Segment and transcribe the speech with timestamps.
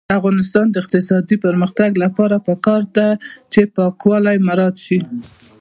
[0.07, 3.09] د افغانستان د اقتصادي پرمختګ لپاره پکار ده
[3.51, 4.99] چې پاکوالی مراعات شي.